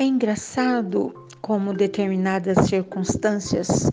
É 0.00 0.04
engraçado 0.04 1.12
como 1.42 1.74
determinadas 1.74 2.68
circunstâncias 2.68 3.90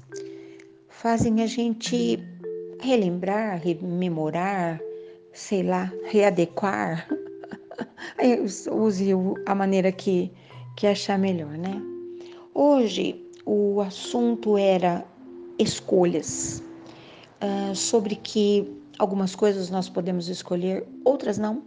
fazem 0.88 1.42
a 1.42 1.48
gente 1.48 2.24
relembrar, 2.80 3.60
rememorar, 3.60 4.80
sei 5.34 5.64
lá, 5.64 5.92
readequar. 6.04 7.08
Use 8.72 9.10
a 9.48 9.56
maneira 9.56 9.92
que, 9.92 10.32
que 10.78 10.86
achar 10.86 11.18
melhor, 11.18 11.58
né? 11.58 11.82
Hoje 12.54 13.26
o 13.44 13.82
assunto 13.82 14.60
era 14.60 15.04
escolhas, 15.58 16.62
uh, 17.42 17.76
sobre 17.76 18.16
que 18.16 18.72
algumas 19.00 19.34
coisas 19.34 19.72
nós 19.72 19.90
podemos 19.90 20.28
escolher, 20.28 20.88
outras 21.04 21.40
não. 21.40 21.64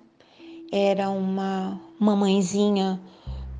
Era 0.70 1.10
uma 1.10 1.80
mamãezinha 1.98 3.00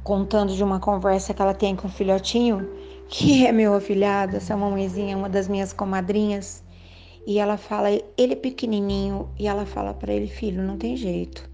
contando 0.03 0.55
de 0.55 0.63
uma 0.63 0.81
conversa 0.81 1.35
que 1.35 1.43
ela 1.43 1.55
tem 1.55 1.77
com 1.77 1.89
o 1.89 1.91
filhotinho, 1.91 2.69
que 3.09 3.45
é 3.47 3.53
meu 3.53 3.75
afilhado, 3.75 4.37
essa 4.37 4.57
mamãezinha, 4.57 5.17
uma 5.17 5.29
das 5.29 5.49
minhas 5.49 5.73
comadrinhas. 5.73 6.63
E 7.27 7.39
ela 7.39 7.57
fala, 7.57 7.91
ele 7.91 8.33
é 8.33 8.37
pequenininho, 8.37 9.29
e 9.39 9.47
ela 9.47 9.67
fala 9.67 9.93
para 9.93 10.13
ele, 10.13 10.27
filho, 10.27 10.63
não 10.63 10.79
tem 10.79 10.97
jeito. 10.97 11.49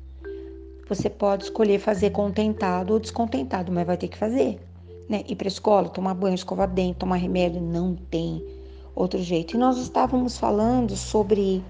Você 0.89 1.09
pode 1.09 1.45
escolher 1.45 1.80
fazer 1.80 2.11
contentado 2.11 2.93
ou 2.93 3.01
descontentado, 3.01 3.73
mas 3.73 3.87
vai 3.87 3.97
ter 3.97 4.09
que 4.09 4.19
fazer. 4.19 4.61
Né? 5.09 5.25
Ir 5.27 5.34
para 5.34 5.48
escola, 5.48 5.89
tomar 5.89 6.15
banho, 6.15 6.34
escovar 6.34 6.69
dente, 6.69 6.98
tomar 6.98 7.17
remédio, 7.17 7.61
não 7.61 7.97
tem 7.97 8.45
outro 8.95 9.20
jeito. 9.20 9.56
E 9.56 9.59
nós 9.59 9.79
estávamos 9.79 10.39
falando 10.39 10.97
sobre 10.97 11.65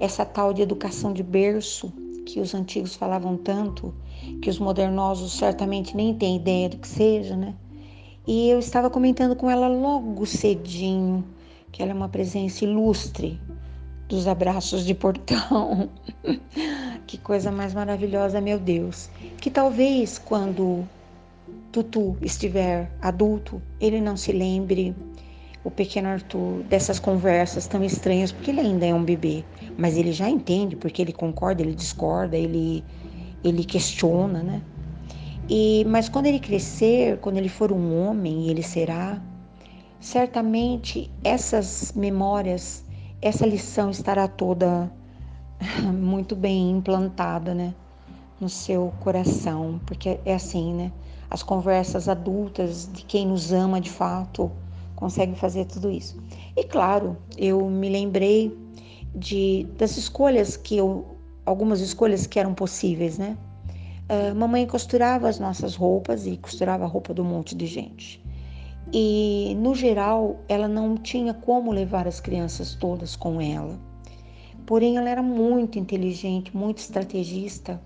essa 0.00 0.24
tal 0.24 0.52
de 0.52 0.62
educação 0.62 1.12
de 1.12 1.22
berço, 1.22 1.92
que 2.24 2.40
os 2.40 2.54
antigos 2.54 2.94
falavam 2.94 3.36
tanto, 3.36 3.94
que 4.40 4.50
os 4.50 4.58
modernosos 4.58 5.32
certamente 5.32 5.96
nem 5.96 6.14
têm 6.14 6.36
ideia 6.36 6.68
do 6.68 6.78
que 6.78 6.88
seja, 6.88 7.36
né? 7.36 7.54
E 8.26 8.48
eu 8.48 8.58
estava 8.58 8.88
comentando 8.88 9.36
com 9.36 9.50
ela 9.50 9.68
logo 9.68 10.24
cedinho 10.24 11.24
que 11.74 11.82
ela 11.82 11.90
é 11.90 11.94
uma 11.94 12.08
presença 12.08 12.64
ilustre 12.64 13.38
dos 14.08 14.28
abraços 14.28 14.86
de 14.86 14.94
portão. 14.94 15.90
que 17.04 17.18
coisa 17.18 17.50
mais 17.50 17.74
maravilhosa, 17.74 18.40
meu 18.40 18.60
Deus. 18.60 19.10
Que 19.40 19.50
talvez 19.50 20.16
quando 20.16 20.88
Tutu 21.72 22.16
estiver 22.22 22.90
adulto, 23.02 23.60
ele 23.80 24.00
não 24.00 24.16
se 24.16 24.30
lembre 24.30 24.94
o 25.64 25.70
pequeno 25.70 26.08
Arthur 26.08 26.62
dessas 26.64 26.98
conversas 26.98 27.66
tão 27.66 27.82
estranhas, 27.82 28.30
porque 28.30 28.50
ele 28.50 28.60
ainda 28.60 28.84
é 28.84 28.94
um 28.94 29.02
bebê, 29.02 29.46
mas 29.78 29.96
ele 29.96 30.12
já 30.12 30.28
entende, 30.28 30.76
porque 30.76 31.00
ele 31.00 31.12
concorda, 31.12 31.62
ele 31.62 31.74
discorda, 31.74 32.36
ele, 32.36 32.84
ele 33.42 33.64
questiona, 33.64 34.42
né? 34.42 34.62
E, 35.48 35.82
mas 35.88 36.06
quando 36.08 36.26
ele 36.26 36.38
crescer, 36.38 37.18
quando 37.18 37.38
ele 37.38 37.48
for 37.48 37.72
um 37.72 37.98
homem, 37.98 38.48
ele 38.48 38.62
será, 38.62 39.20
certamente 39.98 41.10
essas 41.24 41.92
memórias, 41.96 42.84
essa 43.22 43.46
lição 43.46 43.90
estará 43.90 44.28
toda 44.28 44.92
muito 45.94 46.36
bem 46.36 46.72
implantada, 46.72 47.54
né? 47.54 47.74
No 48.38 48.50
seu 48.50 48.92
coração, 49.00 49.80
porque 49.86 50.20
é 50.26 50.34
assim, 50.34 50.74
né? 50.74 50.92
As 51.30 51.42
conversas 51.42 52.06
adultas 52.06 52.86
de 52.92 53.02
quem 53.02 53.26
nos 53.26 53.50
ama 53.50 53.80
de 53.80 53.90
fato, 53.90 54.52
consegue 54.94 55.34
fazer 55.34 55.64
tudo 55.66 55.90
isso. 55.90 56.16
E 56.56 56.64
claro, 56.64 57.16
eu 57.36 57.68
me 57.68 57.88
lembrei 57.88 58.56
de 59.14 59.66
das 59.78 59.96
escolhas 59.96 60.56
que 60.56 60.76
eu, 60.76 61.04
algumas 61.46 61.80
escolhas 61.80 62.26
que 62.26 62.38
eram 62.38 62.54
possíveis, 62.54 63.18
né? 63.18 63.36
Uh, 64.04 64.34
mamãe 64.34 64.66
costurava 64.66 65.28
as 65.28 65.38
nossas 65.38 65.74
roupas 65.74 66.26
e 66.26 66.36
costurava 66.36 66.84
a 66.84 66.86
roupa 66.86 67.18
um 67.18 67.24
monte 67.24 67.54
de 67.54 67.66
gente. 67.66 68.22
E 68.92 69.56
no 69.58 69.74
geral, 69.74 70.40
ela 70.46 70.68
não 70.68 70.96
tinha 70.96 71.32
como 71.32 71.72
levar 71.72 72.06
as 72.06 72.20
crianças 72.20 72.74
todas 72.74 73.16
com 73.16 73.40
ela. 73.40 73.78
Porém, 74.66 74.98
ela 74.98 75.08
era 75.08 75.22
muito 75.22 75.78
inteligente, 75.78 76.54
muito 76.54 76.78
estrategista, 76.78 77.80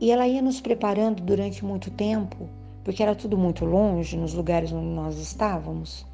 e 0.00 0.10
ela 0.10 0.26
ia 0.26 0.42
nos 0.42 0.60
preparando 0.60 1.22
durante 1.22 1.64
muito 1.64 1.90
tempo, 1.90 2.48
porque 2.82 3.02
era 3.02 3.14
tudo 3.14 3.38
muito 3.38 3.64
longe 3.64 4.16
nos 4.16 4.34
lugares 4.34 4.72
onde 4.72 4.86
nós 4.86 5.18
estávamos 5.18 6.04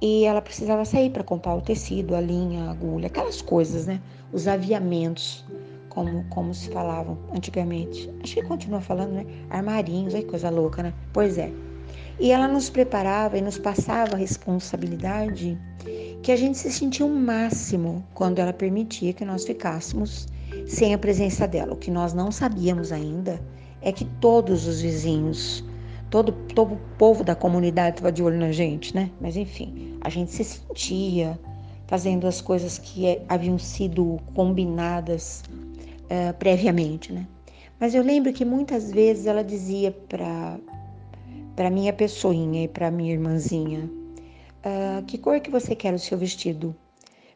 e 0.00 0.24
ela 0.24 0.40
precisava 0.40 0.84
sair 0.84 1.10
para 1.10 1.24
comprar 1.24 1.54
o 1.54 1.60
tecido, 1.60 2.14
a 2.14 2.20
linha, 2.20 2.64
a 2.64 2.70
agulha, 2.70 3.08
aquelas 3.08 3.42
coisas, 3.42 3.86
né? 3.86 4.00
Os 4.32 4.46
aviamentos, 4.46 5.44
como, 5.88 6.24
como 6.30 6.54
se 6.54 6.70
falavam 6.70 7.18
antigamente. 7.34 8.08
Acho 8.22 8.34
que 8.34 8.42
continua 8.42 8.80
falando, 8.80 9.12
né? 9.12 9.26
Armarinhos, 9.50 10.14
aí 10.14 10.22
coisa 10.22 10.50
louca, 10.50 10.82
né? 10.82 10.94
Pois 11.12 11.36
é. 11.36 11.52
E 12.20 12.30
ela 12.30 12.46
nos 12.46 12.70
preparava 12.70 13.38
e 13.38 13.40
nos 13.40 13.58
passava 13.58 14.14
a 14.14 14.18
responsabilidade 14.18 15.58
que 16.22 16.32
a 16.32 16.36
gente 16.36 16.58
se 16.58 16.70
sentia 16.70 17.06
o 17.06 17.08
um 17.08 17.14
máximo 17.14 18.04
quando 18.14 18.38
ela 18.38 18.52
permitia 18.52 19.12
que 19.12 19.24
nós 19.24 19.44
ficássemos 19.44 20.26
sem 20.66 20.94
a 20.94 20.98
presença 20.98 21.46
dela. 21.46 21.74
O 21.74 21.76
que 21.76 21.90
nós 21.90 22.12
não 22.12 22.30
sabíamos 22.30 22.92
ainda 22.92 23.40
é 23.80 23.92
que 23.92 24.04
todos 24.20 24.66
os 24.66 24.80
vizinhos 24.80 25.64
todo, 26.10 26.32
todo 26.54 26.74
o 26.74 26.78
povo 26.98 27.22
da 27.22 27.34
comunidade 27.34 27.96
estava 27.96 28.12
de 28.12 28.22
olho 28.22 28.38
na 28.38 28.52
gente, 28.52 28.94
né? 28.94 29.10
Mas 29.20 29.36
enfim, 29.36 29.98
a 30.00 30.08
gente 30.08 30.32
se 30.32 30.44
sentia 30.44 31.38
fazendo 31.86 32.26
as 32.26 32.40
coisas 32.40 32.78
que 32.78 33.06
é, 33.06 33.24
haviam 33.28 33.58
sido 33.58 34.18
combinadas 34.34 35.42
uh, 36.04 36.34
previamente, 36.38 37.12
né? 37.12 37.26
Mas 37.80 37.94
eu 37.94 38.02
lembro 38.02 38.32
que 38.32 38.44
muitas 38.44 38.90
vezes 38.90 39.26
ela 39.26 39.42
dizia 39.42 39.92
para 39.92 40.58
para 41.54 41.70
minha 41.70 41.92
pessoinha 41.92 42.62
e 42.62 42.68
para 42.68 42.88
minha 42.88 43.12
irmãzinha, 43.12 43.90
uh, 44.64 45.02
que 45.04 45.18
cor 45.18 45.40
que 45.40 45.50
você 45.50 45.74
quer 45.74 45.92
o 45.92 45.98
seu 45.98 46.16
vestido? 46.16 46.72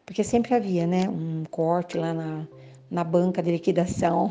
Porque 0.07 0.23
sempre 0.23 0.55
havia, 0.55 0.87
né, 0.87 1.09
um 1.09 1.43
corte 1.51 1.99
lá 1.99 2.15
na, 2.15 2.47
na 2.89 3.03
banca 3.03 3.43
de 3.43 3.51
liquidação 3.51 4.31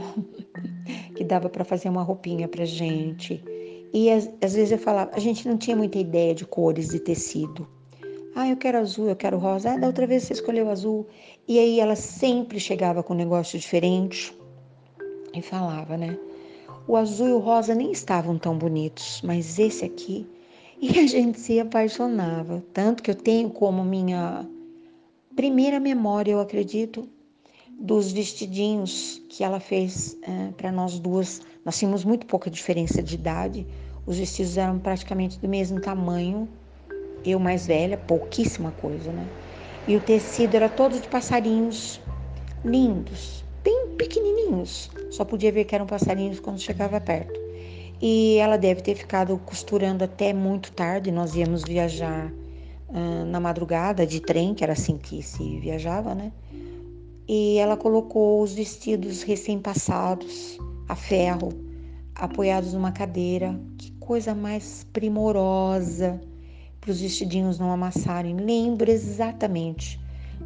que 1.14 1.26
dava 1.26 1.50
para 1.50 1.66
fazer 1.66 1.90
uma 1.90 2.04
roupinha 2.04 2.48
para 2.48 2.64
gente. 2.64 3.44
E 3.94 4.10
às, 4.10 4.54
vezes 4.54 4.72
eu 4.72 4.78
falava, 4.78 5.12
a 5.14 5.20
gente 5.20 5.48
não 5.48 5.58
tinha 5.58 5.76
muita 5.76 5.98
ideia 5.98 6.34
de 6.34 6.46
cores 6.46 6.90
de 6.90 7.00
tecido. 7.00 7.68
Ah, 8.34 8.48
eu 8.48 8.56
quero 8.56 8.78
azul, 8.78 9.10
eu 9.10 9.16
quero 9.16 9.38
rosa. 9.38 9.72
Ah, 9.72 9.78
da 9.78 9.88
outra 9.88 10.08
vez 10.08 10.24
você 10.24 10.34
escolheu 10.34 10.70
azul. 10.70 11.06
E 11.48 11.60
aí 11.60 11.80
ela 11.80 11.96
sempre 11.96 12.60
chegava 12.60 13.04
com 13.04 13.14
um 13.14 13.18
negócio 13.18 13.60
diferente 13.60 14.34
e 15.34 15.42
falava, 15.42 15.98
né? 15.98 16.18
O 16.88 16.96
azul 16.96 17.28
e 17.28 17.34
o 17.34 17.40
rosa 17.40 17.76
nem 17.76 17.92
estavam 17.92 18.38
tão 18.38 18.58
bonitos, 18.58 19.22
mas 19.24 19.60
esse 19.60 19.86
aqui. 19.86 20.28
E 20.82 20.98
a 20.98 21.06
gente 21.06 21.40
se 21.40 21.60
apaixonava. 21.60 22.64
Tanto 22.74 23.04
que 23.04 23.12
eu 23.12 23.16
tenho 23.16 23.52
como 23.52 23.84
minha 23.84 24.50
primeira 25.36 25.80
memória, 25.80 26.32
eu 26.32 26.40
acredito, 26.40 27.08
dos 27.80 28.12
vestidinhos 28.12 29.22
que 29.30 29.44
ela 29.44 29.60
fez 29.60 30.18
é, 30.24 30.52
para 30.58 30.72
nós 30.72 30.98
duas. 30.98 31.42
Nós 31.66 31.78
tínhamos 31.78 32.04
muito 32.04 32.26
pouca 32.26 32.50
diferença 32.50 33.02
de 33.04 33.16
idade, 33.16 33.68
os 34.06 34.18
vestidos 34.18 34.58
eram 34.58 34.80
praticamente 34.80 35.40
do 35.40 35.48
mesmo 35.48 35.80
tamanho, 35.80 36.50
eu 37.24 37.40
mais 37.40 37.68
velha, 37.68 37.98
pouquíssima 37.98 38.72
coisa, 38.72 39.12
né? 39.12 39.30
E 39.88 39.96
o 39.96 40.02
tecido 40.02 40.56
era 40.56 40.70
todo 40.70 41.00
de 41.00 41.08
passarinhos 41.08 42.02
lindos, 42.66 43.44
bem 43.64 43.90
pequenininhos. 43.98 44.90
Só 45.12 45.24
podia 45.24 45.52
ver 45.52 45.66
que 45.66 45.76
eram 45.76 45.86
passarinhos 45.86 46.40
quando 46.40 46.60
chegava 46.60 47.00
perto. 47.00 47.40
E 48.02 48.38
ela 48.38 48.58
deve 48.58 48.82
ter 48.82 48.96
ficado 48.96 49.38
costurando 49.46 50.04
até 50.04 50.34
muito 50.34 50.72
tarde. 50.72 51.12
Nós 51.12 51.36
íamos 51.36 51.64
viajar 51.64 52.32
uh, 52.90 53.26
na 53.26 53.40
madrugada 53.40 54.06
de 54.06 54.20
trem, 54.20 54.56
que 54.56 54.64
era 54.64 54.74
assim 54.74 54.98
que 54.98 55.22
se 55.22 55.60
viajava, 55.60 56.16
né? 56.16 56.32
e 57.34 57.58
ela 57.60 57.78
colocou 57.78 58.42
os 58.42 58.54
vestidos 58.54 59.24
recém-passados 59.24 60.58
a 60.92 60.96
ferro, 60.96 61.54
apoiados 62.16 62.74
numa 62.74 62.92
cadeira. 62.92 63.58
Que 63.78 63.92
coisa 63.94 64.36
mais 64.36 64.86
primorosa 64.92 66.20
para 66.82 66.92
os 66.92 67.00
vestidinhos 67.00 67.58
não 67.58 67.72
amassarem. 67.72 68.36
Lembro 68.36 68.92
exatamente 68.92 69.98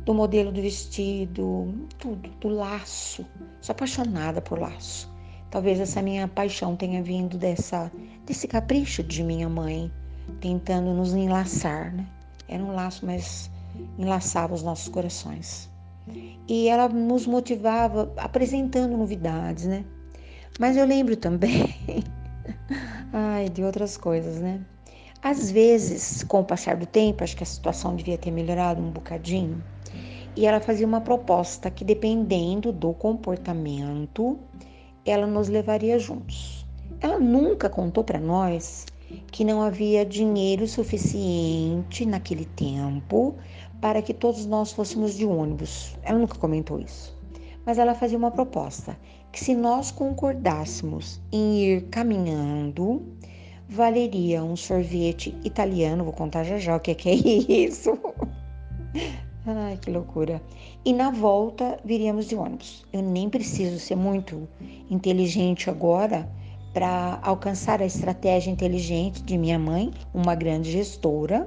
do 0.05 0.13
modelo 0.13 0.51
do 0.51 0.61
vestido, 0.61 1.73
tudo, 1.97 2.29
do 2.39 2.47
laço. 2.47 3.25
Sou 3.59 3.73
apaixonada 3.73 4.39
por 4.39 4.59
laço. 4.59 5.11
Talvez 5.49 5.79
essa 5.79 5.99
minha 5.99 6.27
paixão 6.27 6.75
tenha 6.75 7.01
vindo 7.01 7.39
dessa 7.39 7.91
desse 8.25 8.47
capricho 8.47 9.01
de 9.01 9.23
minha 9.23 9.49
mãe, 9.49 9.91
tentando 10.41 10.93
nos 10.93 11.15
enlaçar, 11.15 11.91
né? 11.91 12.05
Era 12.47 12.63
um 12.63 12.75
laço, 12.75 13.03
mas 13.03 13.49
enlaçava 13.97 14.53
os 14.53 14.61
nossos 14.61 14.89
corações 14.89 15.73
e 16.47 16.67
ela 16.67 16.87
nos 16.87 17.25
motivava 17.25 18.13
apresentando 18.17 18.95
novidades, 18.95 19.65
né? 19.65 19.83
Mas 20.57 20.77
eu 20.77 20.85
lembro 20.85 21.17
também, 21.17 21.75
ai, 23.11 23.49
de 23.49 23.63
outras 23.63 23.97
coisas, 23.97 24.39
né? 24.39 24.61
Às 25.21 25.51
vezes, 25.51 26.23
com 26.23 26.39
o 26.39 26.45
passar 26.45 26.77
do 26.77 26.85
tempo, 26.85 27.23
acho 27.23 27.35
que 27.35 27.43
a 27.43 27.47
situação 27.47 27.95
devia 27.95 28.17
ter 28.17 28.31
melhorado 28.31 28.81
um 28.81 28.89
bocadinho, 28.89 29.61
e 30.35 30.45
ela 30.45 30.61
fazia 30.61 30.87
uma 30.87 31.01
proposta 31.01 31.69
que, 31.69 31.83
dependendo 31.83 32.71
do 32.71 32.93
comportamento, 32.93 34.39
ela 35.05 35.27
nos 35.27 35.49
levaria 35.49 35.99
juntos. 35.99 36.65
Ela 37.01 37.19
nunca 37.19 37.69
contou 37.69 38.03
para 38.03 38.19
nós 38.19 38.85
que 39.31 39.43
não 39.43 39.61
havia 39.61 40.05
dinheiro 40.05 40.67
suficiente 40.67 42.05
naquele 42.05 42.45
tempo 42.45 43.35
para 43.81 44.01
que 44.01 44.13
todos 44.13 44.45
nós 44.45 44.71
fôssemos 44.71 45.15
de 45.15 45.25
ônibus. 45.25 45.97
Ela 46.03 46.19
nunca 46.19 46.37
comentou 46.37 46.79
isso. 46.79 47.15
Mas 47.65 47.77
ela 47.77 47.95
fazia 47.95 48.17
uma 48.17 48.31
proposta: 48.31 48.97
que 49.35 49.43
se 49.43 49.53
nós 49.53 49.91
concordássemos 49.91 51.21
em 51.29 51.57
ir 51.57 51.81
caminhando, 51.89 53.03
valeria 53.67 54.41
um 54.41 54.55
sorvete 54.55 55.35
italiano. 55.43 56.05
Vou 56.05 56.13
contar 56.13 56.45
já 56.45 56.57
já 56.57 56.77
o 56.77 56.79
que 56.79 56.91
é, 56.91 57.11
é 57.11 57.13
isso. 57.67 57.99
Ai, 59.45 59.77
que 59.81 59.91
loucura. 59.91 60.41
E 60.85 60.93
na 60.93 61.11
volta 61.11 61.77
viríamos 61.83 62.27
de 62.27 62.35
ônibus. 62.37 62.85
Eu 62.93 63.01
nem 63.01 63.29
preciso 63.29 63.77
ser 63.77 63.97
muito 63.97 64.47
inteligente 64.89 65.69
agora 65.69 66.29
para 66.73 67.19
alcançar 67.21 67.81
a 67.81 67.85
estratégia 67.85 68.49
inteligente 68.49 69.21
de 69.21 69.37
minha 69.37 69.59
mãe, 69.59 69.91
uma 70.13 70.33
grande 70.33 70.71
gestora, 70.71 71.45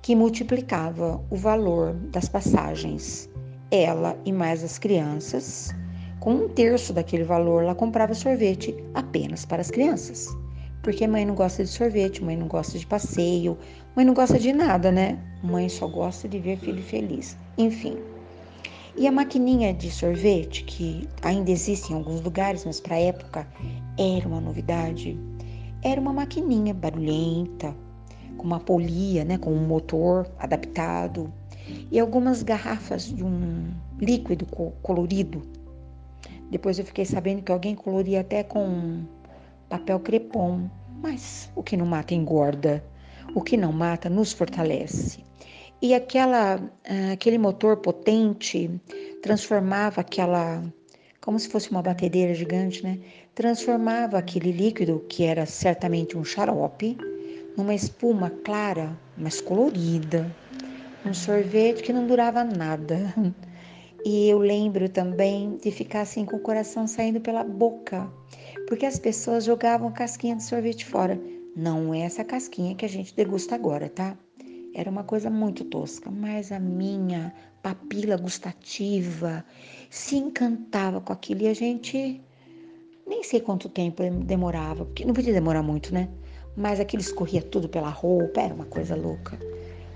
que 0.00 0.14
multiplicava 0.14 1.20
o 1.28 1.34
valor 1.34 1.92
das 1.92 2.28
passagens. 2.28 3.28
Ela 3.68 4.16
e 4.24 4.30
mais 4.30 4.62
as 4.62 4.78
crianças, 4.78 5.74
com 6.26 6.34
um 6.34 6.48
terço 6.48 6.92
daquele 6.92 7.22
valor, 7.22 7.62
ela 7.62 7.72
comprava 7.72 8.12
sorvete 8.12 8.74
apenas 8.94 9.44
para 9.44 9.60
as 9.60 9.70
crianças. 9.70 10.36
Porque 10.82 11.06
mãe 11.06 11.24
não 11.24 11.36
gosta 11.36 11.62
de 11.62 11.70
sorvete, 11.70 12.20
mãe 12.20 12.36
não 12.36 12.48
gosta 12.48 12.76
de 12.76 12.84
passeio, 12.84 13.56
mãe 13.94 14.04
não 14.04 14.12
gosta 14.12 14.36
de 14.36 14.52
nada, 14.52 14.90
né? 14.90 15.20
Mãe 15.40 15.68
só 15.68 15.86
gosta 15.86 16.28
de 16.28 16.40
ver 16.40 16.58
filho 16.58 16.82
feliz. 16.82 17.38
Enfim. 17.56 17.98
E 18.96 19.06
a 19.06 19.12
maquininha 19.12 19.72
de 19.72 19.88
sorvete, 19.88 20.64
que 20.64 21.08
ainda 21.22 21.52
existe 21.52 21.92
em 21.92 21.94
alguns 21.94 22.20
lugares, 22.20 22.64
mas 22.64 22.80
para 22.80 22.96
a 22.96 23.00
época 23.00 23.46
era 23.96 24.26
uma 24.26 24.40
novidade, 24.40 25.16
era 25.80 26.00
uma 26.00 26.12
maquininha 26.12 26.74
barulhenta, 26.74 27.72
com 28.36 28.44
uma 28.44 28.58
polia, 28.58 29.24
né, 29.24 29.38
com 29.38 29.52
um 29.52 29.64
motor 29.64 30.28
adaptado 30.40 31.32
e 31.88 32.00
algumas 32.00 32.42
garrafas 32.42 33.04
de 33.04 33.22
um 33.22 33.70
líquido 34.00 34.44
colorido. 34.82 35.54
Depois 36.50 36.78
eu 36.78 36.84
fiquei 36.84 37.04
sabendo 37.04 37.42
que 37.42 37.52
alguém 37.52 37.74
coloria 37.74 38.20
até 38.20 38.42
com 38.42 39.04
papel 39.68 39.98
crepom, 40.00 40.70
mas 41.02 41.50
o 41.54 41.62
que 41.62 41.76
não 41.76 41.86
mata 41.86 42.14
engorda, 42.14 42.84
o 43.34 43.40
que 43.42 43.56
não 43.56 43.72
mata 43.72 44.08
nos 44.08 44.32
fortalece. 44.32 45.24
E 45.82 45.94
aquela, 45.94 46.54
ah, 46.88 47.12
aquele 47.12 47.36
motor 47.36 47.78
potente 47.78 48.70
transformava 49.22 50.00
aquela, 50.00 50.62
como 51.20 51.38
se 51.38 51.48
fosse 51.48 51.70
uma 51.70 51.82
batedeira 51.82 52.32
gigante, 52.32 52.82
né? 52.82 52.98
Transformava 53.34 54.16
aquele 54.16 54.52
líquido, 54.52 55.04
que 55.08 55.24
era 55.24 55.44
certamente 55.44 56.16
um 56.16 56.24
xarope, 56.24 56.96
numa 57.56 57.74
espuma 57.74 58.30
clara, 58.30 58.96
mas 59.16 59.40
colorida. 59.40 60.34
Um 61.04 61.12
sorvete 61.12 61.82
que 61.82 61.92
não 61.92 62.06
durava 62.06 62.42
nada. 62.42 63.14
E 64.08 64.28
eu 64.28 64.38
lembro 64.38 64.88
também 64.88 65.56
de 65.56 65.72
ficar 65.72 66.02
assim 66.02 66.24
com 66.24 66.36
o 66.36 66.40
coração 66.40 66.86
saindo 66.86 67.20
pela 67.20 67.42
boca, 67.42 68.08
porque 68.68 68.86
as 68.86 69.00
pessoas 69.00 69.42
jogavam 69.42 69.90
casquinha 69.90 70.36
de 70.36 70.44
sorvete 70.44 70.86
fora. 70.86 71.20
Não 71.56 71.92
é 71.92 72.02
essa 72.02 72.22
casquinha 72.22 72.76
que 72.76 72.84
a 72.84 72.88
gente 72.88 73.12
degusta 73.16 73.56
agora, 73.56 73.88
tá? 73.88 74.16
Era 74.72 74.88
uma 74.88 75.02
coisa 75.02 75.28
muito 75.28 75.64
tosca, 75.64 76.08
mas 76.08 76.52
a 76.52 76.60
minha 76.60 77.34
papila 77.60 78.16
gustativa 78.16 79.44
se 79.90 80.14
encantava 80.14 81.00
com 81.00 81.12
aquilo 81.12 81.42
e 81.42 81.48
a 81.48 81.54
gente 81.54 82.20
nem 83.08 83.24
sei 83.24 83.40
quanto 83.40 83.68
tempo 83.68 84.04
demorava, 84.24 84.84
porque 84.84 85.04
não 85.04 85.14
podia 85.14 85.32
demorar 85.32 85.64
muito, 85.64 85.92
né? 85.92 86.08
Mas 86.56 86.78
aquilo 86.78 87.02
escorria 87.02 87.42
tudo 87.42 87.68
pela 87.68 87.90
roupa, 87.90 88.40
era 88.40 88.54
uma 88.54 88.66
coisa 88.66 88.94
louca. 88.94 89.36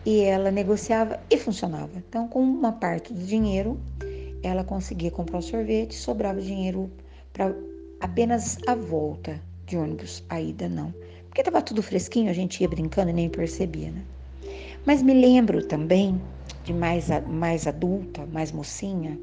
E 0.05 0.21
ela 0.21 0.51
negociava 0.51 1.21
e 1.31 1.37
funcionava. 1.37 1.91
Então, 2.09 2.27
com 2.27 2.43
uma 2.43 2.73
parte 2.73 3.13
do 3.13 3.23
dinheiro, 3.23 3.79
ela 4.43 4.65
conseguia 4.65 5.11
comprar 5.11 5.39
o 5.39 5.43
sorvete, 5.43 5.95
sobrava 5.95 6.41
dinheiro 6.41 6.91
para 7.33 7.55
apenas 8.01 8.59
a 8.67 8.75
volta 8.75 9.41
de 9.67 9.77
ônibus, 9.77 10.25
a 10.29 10.41
ida 10.41 10.69
não. 10.69 10.93
Porque 11.27 11.43
estava 11.43 11.63
tudo 11.63 11.83
fresquinho, 11.83 12.31
a 12.31 12.33
gente 12.35 12.61
ia 12.61 12.69
brincando 12.69 13.11
e 13.11 13.15
nem 13.15 13.29
percebia, 13.29 13.91
né? 13.91 14.03
Mas 14.85 15.03
me 15.03 15.15
lembro 15.15 15.67
também, 15.67 16.21
de 16.65 16.73
mais, 16.73 17.09
mais 17.29 17.67
adulta, 17.67 18.27
mais 18.27 18.51
mocinha, 18.51 19.19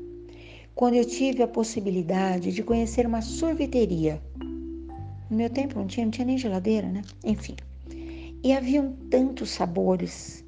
quando 0.76 0.94
eu 0.94 1.04
tive 1.04 1.42
a 1.42 1.48
possibilidade 1.48 2.52
de 2.52 2.62
conhecer 2.62 3.06
uma 3.06 3.22
sorveteria. 3.22 4.22
No 5.30 5.38
meu 5.38 5.50
tempo 5.50 5.80
não 5.80 5.88
tinha, 5.88 6.06
não 6.06 6.12
tinha 6.12 6.26
nem 6.26 6.38
geladeira, 6.38 6.88
né? 6.88 7.02
Enfim. 7.24 7.56
E 8.44 8.54
haviam 8.54 8.94
tantos 9.10 9.50
sabores 9.50 10.46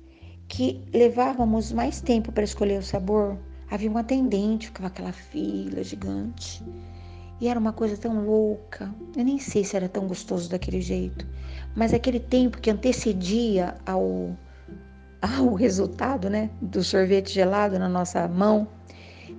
que 0.47 0.81
levávamos 0.93 1.71
mais 1.71 1.99
tempo 1.99 2.31
para 2.31 2.43
escolher 2.43 2.79
o 2.79 2.83
sabor. 2.83 3.37
Havia 3.71 3.91
um 3.91 3.97
atendente, 3.97 4.67
ficava 4.67 4.87
aquela 4.87 5.11
fila 5.11 5.83
gigante. 5.83 6.63
E 7.39 7.47
era 7.47 7.59
uma 7.59 7.71
coisa 7.71 7.95
tão 7.95 8.25
louca. 8.25 8.93
Eu 9.15 9.23
nem 9.23 9.39
sei 9.39 9.63
se 9.63 9.75
era 9.75 9.87
tão 9.87 10.07
gostoso 10.07 10.49
daquele 10.49 10.81
jeito. 10.81 11.25
Mas 11.75 11.93
aquele 11.93 12.19
tempo 12.19 12.59
que 12.59 12.69
antecedia 12.69 13.75
ao 13.85 14.35
ao 15.21 15.53
resultado 15.55 16.29
né, 16.29 16.49
do 16.61 16.83
sorvete 16.83 17.33
gelado 17.33 17.77
na 17.77 17.89
nossa 17.89 18.27
mão 18.27 18.67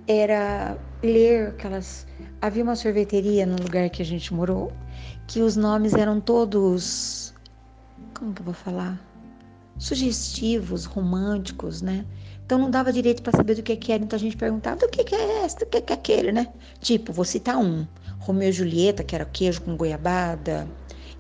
era 0.07 0.79
ler 1.03 1.49
aquelas. 1.49 2.07
Havia 2.41 2.63
uma 2.63 2.77
sorveteria 2.77 3.45
no 3.45 3.57
lugar 3.63 3.91
que 3.91 4.03
a 4.03 4.05
gente 4.05 4.33
morou 4.33 4.73
que 5.27 5.43
os 5.43 5.57
nomes 5.57 5.95
eram 5.95 6.21
todos. 6.21 7.35
Como 8.15 8.33
que 8.33 8.41
eu 8.41 8.45
vou 8.47 8.55
falar? 8.55 9.01
Sugestivos, 9.79 10.85
românticos, 10.85 11.81
né? 11.83 12.05
Então 12.51 12.59
não 12.59 12.69
dava 12.69 12.93
direito 12.93 13.23
para 13.23 13.31
saber 13.37 13.55
do 13.55 13.63
que, 13.63 13.77
que 13.77 13.93
era, 13.93 14.03
então 14.03 14.17
a 14.17 14.21
gente 14.21 14.37
perguntava 14.37 14.75
do 14.75 14.89
que, 14.89 15.05
que 15.05 15.15
é 15.15 15.47
esse, 15.47 15.57
do 15.61 15.67
que, 15.67 15.81
que 15.81 15.93
é 15.93 15.95
aquele, 15.95 16.33
né? 16.33 16.49
Tipo, 16.81 17.13
vou 17.13 17.25
citar 17.25 17.57
um: 17.57 17.87
Romeu 18.19 18.49
e 18.49 18.53
Julieta, 18.53 19.05
que 19.05 19.15
era 19.15 19.25
queijo 19.25 19.63
com 19.63 19.77
goiabada, 19.77 20.69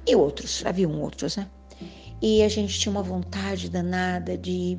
e 0.05 0.17
outros, 0.17 0.67
haviam 0.67 1.01
outros, 1.01 1.37
né? 1.37 1.47
E 2.21 2.43
a 2.43 2.49
gente 2.49 2.77
tinha 2.77 2.91
uma 2.91 3.05
vontade 3.05 3.71
danada 3.71 4.37
de 4.37 4.77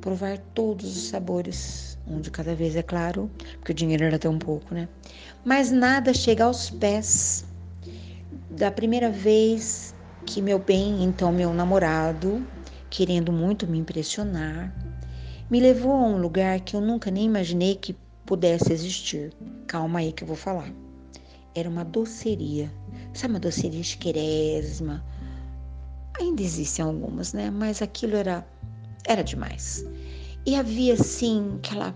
provar 0.00 0.38
todos 0.54 0.96
os 0.96 1.04
sabores, 1.04 1.96
um 2.04 2.20
de 2.20 2.32
cada 2.32 2.52
vez, 2.52 2.74
é 2.74 2.82
claro, 2.82 3.30
porque 3.60 3.70
o 3.70 3.74
dinheiro 3.74 4.02
era 4.02 4.18
tão 4.18 4.36
pouco, 4.40 4.74
né? 4.74 4.88
Mas 5.44 5.70
nada 5.70 6.12
chega 6.12 6.42
aos 6.42 6.68
pés 6.68 7.44
da 8.50 8.72
primeira 8.72 9.08
vez 9.08 9.94
que 10.24 10.42
meu 10.42 10.58
bem, 10.58 11.04
então 11.04 11.30
meu 11.30 11.54
namorado, 11.54 12.44
querendo 12.90 13.30
muito 13.30 13.68
me 13.68 13.78
impressionar, 13.78 14.74
me 15.50 15.60
levou 15.60 15.92
a 15.92 16.02
um 16.02 16.18
lugar 16.18 16.60
que 16.60 16.76
eu 16.76 16.80
nunca 16.80 17.10
nem 17.10 17.26
imaginei 17.26 17.76
que 17.76 17.96
pudesse 18.24 18.72
existir. 18.72 19.32
Calma 19.66 20.00
aí 20.00 20.12
que 20.12 20.22
eu 20.22 20.28
vou 20.28 20.36
falar. 20.36 20.72
Era 21.54 21.68
uma 21.68 21.84
doceria. 21.84 22.70
Sabe 23.14 23.34
uma 23.34 23.40
doceria 23.40 23.80
esqueresma, 23.80 25.02
Ainda 26.20 26.42
existem 26.42 26.84
algumas, 26.84 27.32
né? 27.32 27.50
Mas 27.50 27.82
aquilo 27.82 28.16
era 28.16 28.46
era 29.06 29.22
demais. 29.22 29.84
E 30.46 30.54
havia 30.56 30.94
assim 30.94 31.56
aquela 31.58 31.94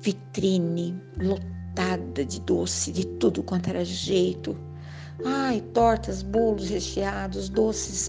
vitrine 0.00 0.98
lotada 1.18 2.24
de 2.24 2.40
doce, 2.40 2.90
de 2.90 3.06
tudo 3.06 3.42
quanto 3.42 3.68
era 3.68 3.84
jeito. 3.84 4.56
Ai, 5.24 5.60
tortas, 5.72 6.22
bolos 6.22 6.68
recheados, 6.68 7.48
doces 7.48 8.08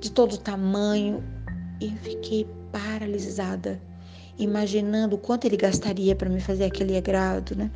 de 0.00 0.10
todo 0.10 0.36
tamanho. 0.36 1.22
E 1.80 1.86
eu 1.86 1.96
fiquei 1.98 2.46
paralisada, 2.72 3.80
imaginando 4.38 5.16
o 5.16 5.18
quanto 5.18 5.46
ele 5.46 5.56
gastaria 5.56 6.14
para 6.14 6.28
me 6.28 6.40
fazer 6.40 6.64
aquele 6.64 6.96
agrado, 6.96 7.56
né? 7.56 7.70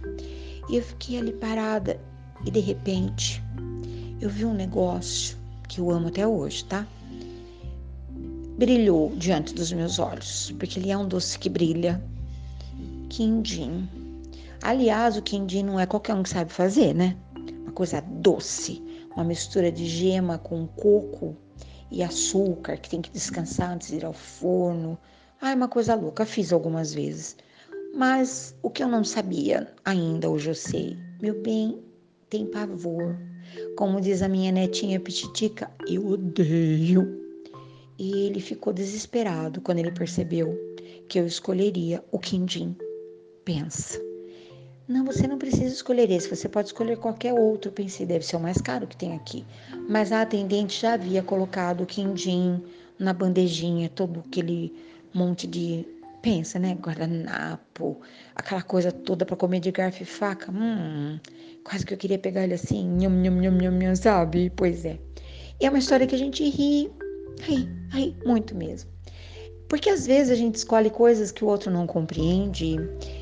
E 0.68 0.76
eu 0.76 0.82
fiquei 0.82 1.18
ali 1.18 1.32
parada 1.32 2.00
e 2.44 2.50
de 2.50 2.60
repente 2.60 3.42
eu 4.20 4.30
vi 4.30 4.44
um 4.44 4.54
negócio 4.54 5.36
que 5.68 5.80
eu 5.80 5.90
amo 5.90 6.08
até 6.08 6.26
hoje, 6.26 6.64
tá? 6.64 6.86
Brilhou 8.58 9.12
diante 9.16 9.54
dos 9.54 9.72
meus 9.72 9.98
olhos, 9.98 10.54
porque 10.58 10.78
ele 10.78 10.90
é 10.90 10.96
um 10.96 11.08
doce 11.08 11.38
que 11.38 11.48
brilha. 11.48 12.02
Quindim. 13.08 13.88
Aliás, 14.62 15.16
o 15.16 15.22
quindim 15.22 15.64
não 15.64 15.80
é 15.80 15.86
qualquer 15.86 16.14
um 16.14 16.22
que 16.22 16.28
sabe 16.28 16.52
fazer, 16.52 16.94
né? 16.94 17.16
Uma 17.62 17.72
coisa 17.72 18.00
doce, 18.00 18.80
uma 19.16 19.24
mistura 19.24 19.72
de 19.72 19.86
gema 19.86 20.38
com 20.38 20.66
coco 20.68 21.36
e 21.92 22.02
açúcar 22.02 22.76
que 22.78 22.90
tem 22.90 23.00
que 23.00 23.10
descansar 23.10 23.72
antes 23.72 23.88
de 23.88 23.96
ir 23.96 24.04
ao 24.04 24.12
forno. 24.12 24.98
Ah, 25.40 25.52
é 25.52 25.54
uma 25.54 25.68
coisa 25.68 25.94
louca, 25.94 26.24
fiz 26.24 26.52
algumas 26.52 26.94
vezes. 26.94 27.36
Mas 27.94 28.56
o 28.62 28.70
que 28.70 28.82
eu 28.82 28.88
não 28.88 29.04
sabia 29.04 29.72
ainda 29.84 30.30
hoje 30.30 30.50
eu 30.50 30.54
sei. 30.54 30.96
Meu 31.20 31.40
bem, 31.42 31.78
tem 32.30 32.46
pavor 32.46 33.16
como 33.76 34.00
diz 34.00 34.22
a 34.22 34.28
minha 34.28 34.52
netinha 34.52 35.00
Pititica, 35.00 35.70
eu 35.86 36.06
odeio. 36.06 37.20
E 37.98 38.26
ele 38.26 38.40
ficou 38.40 38.72
desesperado 38.72 39.60
quando 39.60 39.78
ele 39.78 39.92
percebeu 39.92 40.58
que 41.08 41.18
eu 41.18 41.26
escolheria 41.26 42.02
o 42.10 42.18
quindim. 42.18 42.76
Pensa. 43.44 44.11
Não, 44.88 45.04
você 45.04 45.28
não 45.28 45.38
precisa 45.38 45.72
escolher 45.72 46.10
esse, 46.10 46.28
você 46.28 46.48
pode 46.48 46.68
escolher 46.68 46.96
qualquer 46.96 47.32
outro. 47.32 47.70
pensei, 47.70 48.04
deve 48.04 48.26
ser 48.26 48.36
o 48.36 48.40
mais 48.40 48.60
caro 48.60 48.86
que 48.86 48.96
tem 48.96 49.14
aqui. 49.14 49.44
Mas 49.88 50.10
a 50.10 50.22
atendente 50.22 50.80
já 50.80 50.94
havia 50.94 51.22
colocado 51.22 51.82
o 51.82 51.86
quindim 51.86 52.62
na 52.98 53.12
bandejinha, 53.12 53.88
todo 53.88 54.22
aquele 54.26 54.72
monte 55.14 55.46
de. 55.46 55.86
Pensa, 56.20 56.56
né? 56.56 56.76
Guardanapo, 56.80 58.00
aquela 58.36 58.62
coisa 58.62 58.92
toda 58.92 59.26
para 59.26 59.34
comer 59.34 59.58
de 59.58 59.72
garfo 59.72 60.04
e 60.04 60.06
faca. 60.06 60.52
Hum, 60.52 61.18
quase 61.64 61.84
que 61.84 61.92
eu 61.92 61.98
queria 61.98 62.18
pegar 62.18 62.44
ele 62.44 62.54
assim, 62.54 62.88
nham, 62.88 63.10
nham, 63.10 63.40
nham, 63.40 63.52
nham, 63.52 63.72
nham, 63.72 63.96
sabe? 63.96 64.52
Pois 64.54 64.84
é. 64.84 65.00
É 65.60 65.68
uma 65.68 65.78
história 65.78 66.06
que 66.06 66.14
a 66.14 66.18
gente 66.18 66.48
ri, 66.48 66.92
ri, 67.40 67.68
ri 67.90 68.16
muito 68.24 68.54
mesmo. 68.54 68.91
Porque 69.72 69.88
às 69.88 70.06
vezes 70.06 70.30
a 70.30 70.34
gente 70.34 70.56
escolhe 70.56 70.90
coisas 70.90 71.32
que 71.32 71.42
o 71.42 71.48
outro 71.48 71.70
não 71.70 71.86
compreende, 71.86 72.76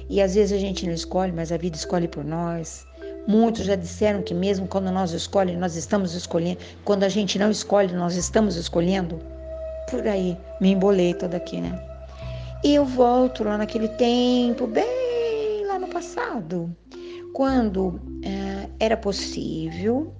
e 0.08 0.20
às 0.20 0.34
vezes 0.34 0.50
a 0.52 0.58
gente 0.58 0.84
não 0.84 0.92
escolhe, 0.92 1.30
mas 1.30 1.52
a 1.52 1.56
vida 1.56 1.76
escolhe 1.76 2.08
por 2.08 2.24
nós. 2.24 2.84
Muitos 3.28 3.66
já 3.66 3.76
disseram 3.76 4.20
que 4.20 4.34
mesmo 4.34 4.66
quando 4.66 4.90
nós 4.90 5.12
escolhemos, 5.12 5.60
nós 5.60 5.76
estamos 5.76 6.12
escolhendo. 6.12 6.58
Quando 6.84 7.04
a 7.04 7.08
gente 7.08 7.38
não 7.38 7.52
escolhe, 7.52 7.94
nós 7.94 8.16
estamos 8.16 8.56
escolhendo. 8.56 9.20
Por 9.88 10.04
aí, 10.08 10.36
me 10.60 10.72
embolei 10.72 11.14
toda 11.14 11.36
aqui, 11.36 11.60
né? 11.60 11.80
E 12.64 12.74
eu 12.74 12.84
volto 12.84 13.44
lá 13.44 13.56
naquele 13.56 13.86
tempo, 13.90 14.66
bem 14.66 15.64
lá 15.68 15.78
no 15.78 15.86
passado, 15.86 16.76
quando 17.32 18.00
é, 18.24 18.68
era 18.80 18.96
possível 18.96 20.12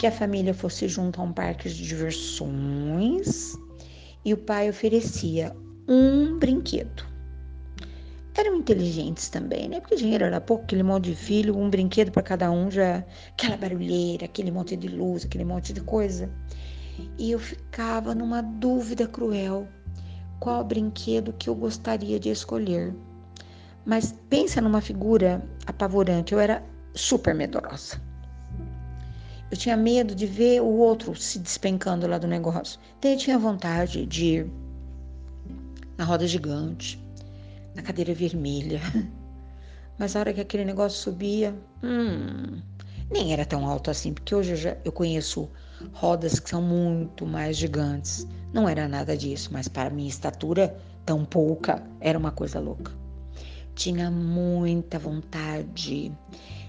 que 0.00 0.08
a 0.08 0.10
família 0.10 0.52
fosse 0.52 0.88
junto 0.88 1.20
a 1.20 1.24
um 1.24 1.32
parque 1.32 1.68
de 1.68 1.86
diversões 1.86 3.56
e 4.24 4.34
o 4.34 4.36
pai 4.36 4.68
oferecia 4.68 5.54
um 5.88 6.38
brinquedo. 6.38 7.04
Eram 8.34 8.56
inteligentes 8.56 9.28
também, 9.28 9.68
né? 9.68 9.80
Porque 9.80 9.96
dinheiro 9.96 10.24
era 10.24 10.40
pouco, 10.40 10.64
aquele 10.64 10.82
monte 10.82 11.04
de 11.04 11.14
filho, 11.14 11.56
um 11.56 11.70
brinquedo 11.70 12.10
para 12.10 12.22
cada 12.22 12.50
um, 12.50 12.70
já 12.70 13.04
aquela 13.32 13.56
barulheira, 13.56 14.26
aquele 14.26 14.50
monte 14.50 14.76
de 14.76 14.88
luz, 14.88 15.24
aquele 15.24 15.44
monte 15.44 15.72
de 15.72 15.80
coisa. 15.80 16.28
E 17.16 17.30
eu 17.30 17.38
ficava 17.38 18.14
numa 18.14 18.42
dúvida 18.42 19.06
cruel 19.06 19.66
qual 20.38 20.62
brinquedo 20.64 21.32
que 21.32 21.48
eu 21.48 21.54
gostaria 21.54 22.20
de 22.20 22.28
escolher. 22.28 22.94
Mas 23.84 24.12
pensa 24.28 24.60
numa 24.60 24.80
figura 24.80 25.42
apavorante, 25.66 26.34
eu 26.34 26.40
era 26.40 26.62
super 26.94 27.34
medrosa. 27.34 28.00
Eu 29.50 29.56
tinha 29.56 29.76
medo 29.76 30.14
de 30.14 30.26
ver 30.26 30.60
o 30.60 30.66
outro 30.66 31.14
se 31.14 31.38
despencando 31.38 32.06
lá 32.06 32.18
do 32.18 32.26
negócio. 32.26 32.80
Então 32.98 33.12
eu 33.12 33.16
tinha 33.16 33.38
vontade 33.38 34.04
de 34.04 34.24
ir 34.24 34.65
na 35.96 36.04
roda 36.04 36.26
gigante, 36.26 37.02
na 37.74 37.82
cadeira 37.82 38.14
vermelha. 38.14 38.80
Mas 39.98 40.14
a 40.14 40.20
hora 40.20 40.32
que 40.32 40.40
aquele 40.40 40.64
negócio 40.64 40.98
subia, 40.98 41.54
hum, 41.82 42.60
nem 43.10 43.32
era 43.32 43.44
tão 43.44 43.66
alto 43.66 43.90
assim, 43.90 44.12
porque 44.12 44.34
hoje 44.34 44.50
eu, 44.50 44.56
já, 44.56 44.76
eu 44.84 44.92
conheço 44.92 45.48
rodas 45.92 46.38
que 46.38 46.50
são 46.50 46.60
muito 46.60 47.26
mais 47.26 47.56
gigantes. 47.56 48.26
Não 48.52 48.68
era 48.68 48.86
nada 48.88 49.16
disso, 49.16 49.50
mas 49.52 49.68
para 49.68 49.90
minha 49.90 50.08
estatura 50.08 50.76
tão 51.04 51.24
pouca, 51.24 51.82
era 52.00 52.18
uma 52.18 52.30
coisa 52.30 52.60
louca. 52.60 52.92
Tinha 53.74 54.10
muita 54.10 54.98
vontade 54.98 56.12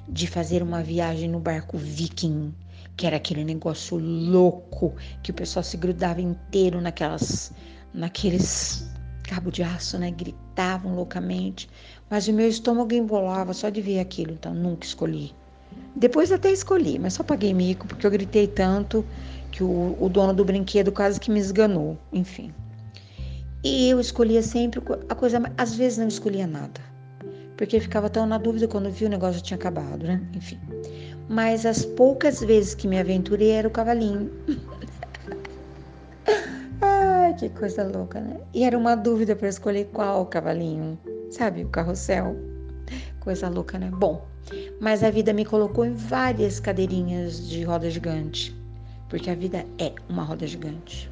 de 0.07 0.27
fazer 0.27 0.63
uma 0.63 0.81
viagem 0.81 1.29
no 1.29 1.39
barco 1.39 1.77
Viking, 1.77 2.53
que 2.95 3.05
era 3.05 3.17
aquele 3.17 3.43
negócio 3.43 3.97
louco 3.97 4.95
que 5.21 5.31
o 5.31 5.33
pessoal 5.33 5.63
se 5.63 5.75
grudava 5.77 6.21
inteiro 6.21 6.79
naquelas 6.81 7.51
naqueles 7.93 8.86
cabo 9.27 9.51
de 9.51 9.61
aço, 9.61 9.97
né? 9.97 10.11
Gritavam 10.11 10.95
loucamente, 10.95 11.69
mas 12.09 12.27
o 12.27 12.33
meu 12.33 12.47
estômago 12.47 12.93
embolava 12.93 13.53
só 13.53 13.69
de 13.69 13.81
ver 13.81 13.99
aquilo, 13.99 14.31
então 14.31 14.53
nunca 14.53 14.85
escolhi. 14.85 15.33
Depois 15.95 16.31
até 16.31 16.51
escolhi, 16.51 16.97
mas 16.97 17.13
só 17.13 17.23
paguei 17.23 17.53
mico 17.53 17.87
porque 17.87 18.05
eu 18.05 18.11
gritei 18.11 18.47
tanto 18.47 19.05
que 19.51 19.63
o, 19.63 19.97
o 19.99 20.09
dono 20.09 20.33
do 20.33 20.45
brinquedo 20.45 20.91
quase 20.91 21.19
que 21.19 21.31
me 21.31 21.39
esganou, 21.39 21.97
enfim. 22.13 22.53
E 23.63 23.89
eu 23.89 23.99
escolhia 23.99 24.41
sempre 24.41 24.81
a 25.09 25.15
coisa, 25.15 25.41
às 25.57 25.75
vezes 25.75 25.97
não 25.97 26.07
escolhia 26.07 26.47
nada, 26.47 26.79
porque 27.57 27.79
ficava 27.79 28.09
tão 28.09 28.25
na 28.25 28.37
dúvida 28.37 28.67
quando 28.67 28.89
vi 28.89 29.05
o 29.05 29.09
negócio 29.09 29.41
tinha 29.41 29.57
acabado, 29.57 30.05
né? 30.05 30.21
Enfim. 30.33 30.59
Mas 31.27 31.65
as 31.65 31.83
poucas 31.83 32.39
vezes 32.39 32.73
que 32.75 32.87
me 32.87 32.99
aventurei 32.99 33.51
era 33.51 33.67
o 33.67 33.71
cavalinho. 33.71 34.31
que 37.37 37.49
coisa 37.49 37.83
louca, 37.83 38.19
né? 38.19 38.39
E 38.53 38.63
era 38.63 38.77
uma 38.77 38.95
dúvida 38.95 39.35
para 39.35 39.47
escolher 39.47 39.85
qual 39.93 40.25
cavalinho, 40.25 40.97
sabe? 41.29 41.63
O 41.63 41.69
carrossel. 41.69 42.35
Coisa 43.19 43.47
louca, 43.47 43.77
né? 43.77 43.91
Bom, 43.91 44.25
mas 44.79 45.03
a 45.03 45.11
vida 45.11 45.33
me 45.33 45.45
colocou 45.45 45.85
em 45.85 45.93
várias 45.93 46.59
cadeirinhas 46.59 47.47
de 47.47 47.63
roda 47.63 47.89
gigante, 47.89 48.55
porque 49.09 49.29
a 49.29 49.35
vida 49.35 49.65
é 49.77 49.93
uma 50.09 50.23
roda 50.23 50.47
gigante. 50.47 51.11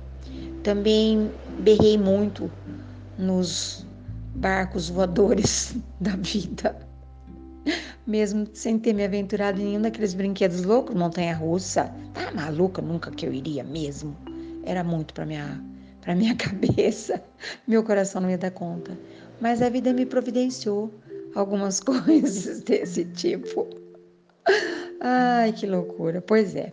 Também 0.64 1.32
berrei 1.60 1.98
muito 1.98 2.50
nos 3.18 3.86
barcos 4.36 4.90
voadores 4.90 5.78
da 6.02 6.16
vida, 6.16 6.76
mesmo 8.08 8.48
sem 8.54 8.80
ter 8.80 8.94
me 8.94 9.04
aventurado 9.04 9.62
em 9.62 9.66
nenhum 9.66 9.82
daqueles 9.82 10.14
brinquedos 10.14 10.64
loucos, 10.64 10.96
montanha 10.96 11.36
russa. 11.36 11.92
Tá 12.14 12.32
maluca, 12.32 12.82
nunca 12.82 13.12
que 13.12 13.26
eu 13.28 13.34
iria 13.34 13.64
mesmo. 13.64 14.16
Era 14.64 14.84
muito 14.84 15.14
para 15.14 15.26
minha 15.26 15.62
para 16.06 16.16
minha 16.16 16.36
cabeça, 16.38 17.22
meu 17.68 17.84
coração 17.84 18.22
não 18.22 18.30
ia 18.30 18.38
dar 18.38 18.52
conta. 18.52 18.98
Mas 19.42 19.62
a 19.62 19.68
vida 19.68 19.92
me 19.92 20.06
providenciou 20.06 20.94
algumas 21.34 21.80
coisas 21.82 22.62
desse 22.62 23.04
tipo. 23.06 23.68
Ai, 25.02 25.52
que 25.52 25.66
loucura. 25.66 26.22
Pois 26.22 26.56
é. 26.56 26.72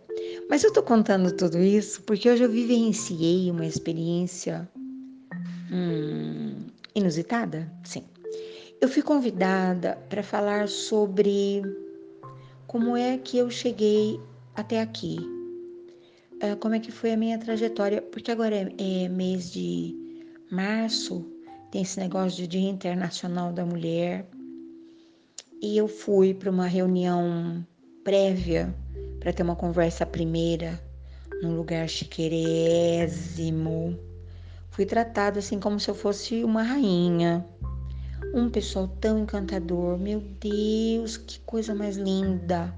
Mas 0.49 0.63
eu 0.63 0.73
tô 0.73 0.83
contando 0.83 1.35
tudo 1.35 1.59
isso 1.59 2.03
porque 2.03 2.31
hoje 2.31 2.45
eu 2.45 2.51
vivenciei 2.51 3.51
uma 3.51 3.67
experiência 3.67 4.69
hum, 5.73 6.67
inusitada. 6.95 7.73
Sim. 7.85 8.05
Eu 8.81 8.89
fui 8.89 9.03
convidada 9.03 9.99
para 10.09 10.23
falar 10.23 10.69
sobre 10.69 11.63
como 12.67 12.97
é 12.97 13.17
que 13.17 13.39
eu 13.39 13.51
cheguei 13.51 14.21
até 14.55 14.81
aqui, 14.81 15.19
uh, 16.43 16.57
como 16.57 16.75
é 16.75 16.81
que 16.81 16.91
foi 16.91 17.13
a 17.13 17.17
minha 17.17 17.39
trajetória, 17.39 18.03
porque 18.03 18.31
agora 18.31 18.55
é, 18.55 19.05
é 19.05 19.09
mês 19.09 19.51
de 19.51 19.95
março, 20.51 21.25
tem 21.71 21.83
esse 21.83 21.99
negócio 21.99 22.37
de 22.37 22.47
Dia 22.47 22.69
Internacional 22.69 23.53
da 23.53 23.65
Mulher, 23.65 24.27
e 25.61 25.77
eu 25.77 25.87
fui 25.87 26.35
para 26.35 26.51
uma 26.51 26.67
reunião 26.67 27.65
prévia 28.03 28.75
para 29.21 29.33
ter 29.33 29.45
uma 29.45 29.55
conversa 29.55 30.05
primeira 30.05 30.83
num 31.41 31.57
lugar 31.57 31.89
chiquerésimo. 31.89 33.97
Fui 34.71 34.85
tratada 34.85 35.39
assim 35.39 35.61
como 35.61 35.79
se 35.79 35.89
eu 35.89 35.95
fosse 35.95 36.43
uma 36.43 36.63
rainha. 36.63 37.47
Um 38.35 38.49
pessoal 38.49 38.89
tão 39.01 39.19
encantador, 39.19 39.99
meu 39.99 40.21
Deus, 40.41 41.17
que 41.17 41.39
coisa 41.41 41.75
mais 41.75 41.97
linda. 41.97 42.75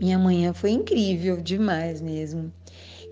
Minha 0.00 0.18
manhã 0.18 0.52
foi 0.52 0.70
incrível 0.70 1.40
demais 1.40 2.00
mesmo. 2.00 2.52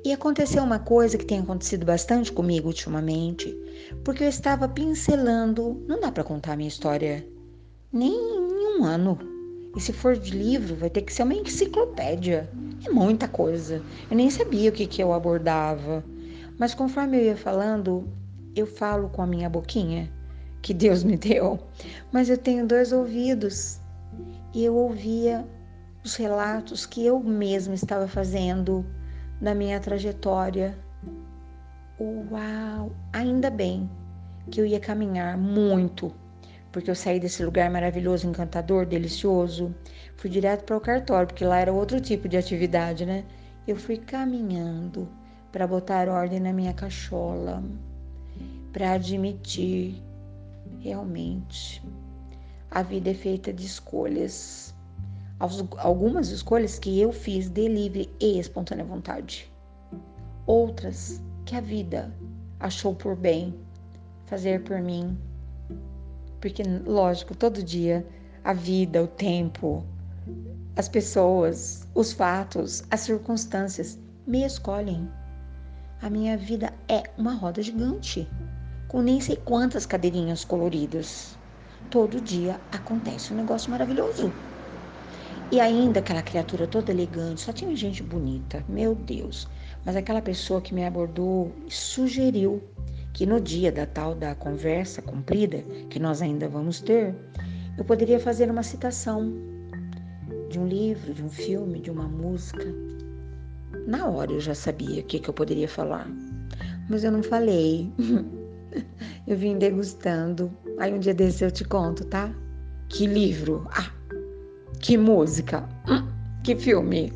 E 0.04 0.12
aconteceu 0.12 0.64
uma 0.64 0.80
coisa 0.80 1.16
que 1.16 1.24
tem 1.24 1.38
acontecido 1.38 1.86
bastante 1.86 2.32
comigo 2.32 2.66
ultimamente, 2.66 3.56
porque 4.04 4.24
eu 4.24 4.28
estava 4.28 4.68
pincelando, 4.68 5.80
não 5.86 6.00
dá 6.00 6.10
para 6.10 6.24
contar 6.24 6.54
a 6.54 6.56
minha 6.56 6.68
história 6.68 7.24
nem 7.92 8.10
em 8.12 8.80
um 8.80 8.84
ano. 8.84 9.16
E 9.76 9.80
se 9.80 9.92
for 9.92 10.16
de 10.16 10.32
livro, 10.32 10.74
vai 10.74 10.90
ter 10.90 11.02
que 11.02 11.12
ser 11.12 11.22
uma 11.22 11.34
enciclopédia. 11.34 12.50
É 12.84 12.90
muita 12.90 13.28
coisa. 13.28 13.80
Eu 14.10 14.16
nem 14.16 14.28
sabia 14.28 14.70
o 14.70 14.72
que, 14.72 14.88
que 14.88 15.00
eu 15.00 15.12
abordava. 15.12 16.04
Mas 16.58 16.74
conforme 16.74 17.18
eu 17.18 17.24
ia 17.26 17.36
falando, 17.36 18.08
eu 18.56 18.66
falo 18.66 19.08
com 19.08 19.22
a 19.22 19.26
minha 19.26 19.48
boquinha, 19.48 20.12
que 20.60 20.74
Deus 20.74 21.04
me 21.04 21.16
deu. 21.16 21.60
Mas 22.10 22.28
eu 22.28 22.36
tenho 22.36 22.66
dois 22.66 22.92
ouvidos. 22.92 23.78
E 24.52 24.64
eu 24.64 24.74
ouvia 24.74 25.46
os 26.04 26.16
relatos 26.16 26.84
que 26.84 27.06
eu 27.06 27.20
mesma 27.20 27.74
estava 27.74 28.08
fazendo 28.08 28.84
na 29.42 29.56
minha 29.56 29.80
trajetória. 29.80 30.78
Uau! 32.00 32.92
Ainda 33.12 33.50
bem 33.50 33.90
que 34.48 34.60
eu 34.60 34.64
ia 34.64 34.78
caminhar 34.78 35.36
muito, 35.36 36.14
porque 36.70 36.88
eu 36.88 36.94
saí 36.94 37.18
desse 37.18 37.44
lugar 37.44 37.68
maravilhoso, 37.68 38.28
encantador, 38.28 38.86
delicioso. 38.86 39.74
Fui 40.16 40.30
direto 40.30 40.64
para 40.64 40.76
o 40.76 40.80
cartório, 40.80 41.26
porque 41.26 41.44
lá 41.44 41.58
era 41.58 41.72
outro 41.72 42.00
tipo 42.00 42.28
de 42.28 42.36
atividade, 42.36 43.04
né? 43.04 43.24
Eu 43.66 43.74
fui 43.74 43.96
caminhando 43.96 45.08
para 45.50 45.66
botar 45.66 46.08
ordem 46.08 46.38
na 46.38 46.52
minha 46.52 46.72
cachola, 46.72 47.62
para 48.72 48.92
admitir 48.92 50.00
realmente 50.80 51.82
a 52.70 52.82
vida 52.82 53.10
é 53.10 53.14
feita 53.14 53.52
de 53.52 53.66
escolhas 53.66 54.71
algumas 55.78 56.28
escolhas 56.28 56.78
que 56.78 57.00
eu 57.00 57.12
fiz 57.12 57.48
de 57.48 57.66
livre 57.66 58.08
e 58.20 58.38
espontânea 58.38 58.84
vontade. 58.84 59.50
Outras 60.46 61.20
que 61.44 61.56
a 61.56 61.60
vida 61.60 62.14
achou 62.60 62.94
por 62.94 63.16
bem 63.16 63.54
fazer 64.26 64.62
por 64.62 64.80
mim. 64.80 65.18
Porque, 66.40 66.62
lógico, 66.62 67.34
todo 67.34 67.62
dia 67.62 68.06
a 68.44 68.52
vida, 68.52 69.02
o 69.02 69.06
tempo, 69.06 69.84
as 70.76 70.88
pessoas, 70.88 71.86
os 71.94 72.12
fatos, 72.12 72.84
as 72.90 73.00
circunstâncias 73.00 73.98
me 74.26 74.44
escolhem. 74.44 75.08
A 76.00 76.08
minha 76.08 76.36
vida 76.36 76.72
é 76.88 77.02
uma 77.18 77.34
roda 77.34 77.62
gigante, 77.62 78.28
com 78.88 79.02
nem 79.02 79.20
sei 79.20 79.36
quantas 79.36 79.86
cadeirinhas 79.86 80.44
coloridas. 80.44 81.36
Todo 81.90 82.20
dia 82.20 82.60
acontece 82.72 83.32
um 83.32 83.36
negócio 83.36 83.70
maravilhoso. 83.70 84.32
E 85.50 85.60
ainda 85.60 86.00
aquela 86.00 86.22
criatura 86.22 86.66
toda 86.66 86.90
elegante, 86.90 87.42
só 87.42 87.52
tinha 87.52 87.76
gente 87.76 88.02
bonita, 88.02 88.64
meu 88.68 88.94
Deus. 88.94 89.48
Mas 89.84 89.96
aquela 89.96 90.22
pessoa 90.22 90.60
que 90.60 90.74
me 90.74 90.84
abordou 90.84 91.52
sugeriu 91.68 92.62
que 93.12 93.26
no 93.26 93.40
dia 93.40 93.70
da 93.70 93.84
tal 93.84 94.14
da 94.14 94.34
conversa 94.34 95.02
cumprida, 95.02 95.62
que 95.90 95.98
nós 95.98 96.22
ainda 96.22 96.48
vamos 96.48 96.80
ter, 96.80 97.14
eu 97.76 97.84
poderia 97.84 98.18
fazer 98.18 98.50
uma 98.50 98.62
citação 98.62 99.32
de 100.48 100.58
um 100.58 100.66
livro, 100.66 101.12
de 101.12 101.22
um 101.22 101.28
filme, 101.28 101.80
de 101.80 101.90
uma 101.90 102.08
música. 102.08 102.64
Na 103.86 104.08
hora 104.08 104.32
eu 104.32 104.40
já 104.40 104.54
sabia 104.54 105.02
o 105.02 105.04
que, 105.04 105.18
que 105.18 105.28
eu 105.28 105.34
poderia 105.34 105.68
falar, 105.68 106.08
mas 106.88 107.04
eu 107.04 107.12
não 107.12 107.22
falei. 107.22 107.92
eu 109.26 109.36
vim 109.36 109.58
degustando. 109.58 110.50
Aí 110.78 110.92
um 110.92 110.98
dia 110.98 111.14
desse 111.14 111.44
eu 111.44 111.50
te 111.50 111.64
conto, 111.64 112.04
tá? 112.06 112.34
Que 112.88 113.06
livro? 113.06 113.66
Ah, 113.70 113.91
que 114.82 114.98
música! 114.98 115.68
Hum, 115.88 116.08
que 116.42 116.56
filme! 116.56 117.12